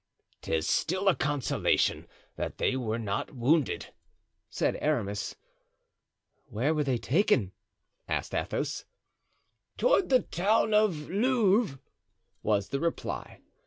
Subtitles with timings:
[0.41, 3.93] "'Tis still a consolation that they were not wounded,"
[4.49, 5.35] said Aramis.
[6.45, 7.51] "Where were they taken?"
[8.07, 8.85] asked Athos.
[9.77, 11.77] "Toward the town of Louvres,"
[12.41, 13.41] was the reply.